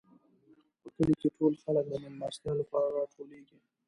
[0.81, 3.57] په کلي کې ټول خلک د مېلمستیا لپاره راټولېږي.